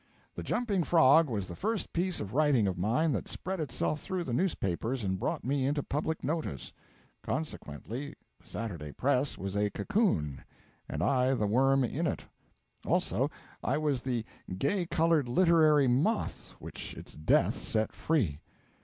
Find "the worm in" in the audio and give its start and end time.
11.35-12.07